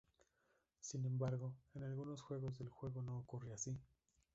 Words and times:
Sin 0.79 1.05
embargo, 1.05 1.53
en 1.75 1.83
algunos 1.83 2.23
juegos 2.23 2.57
del 2.57 2.69
juego 2.69 3.03
no 3.03 3.19
ocurre 3.19 3.53
así. 3.53 3.77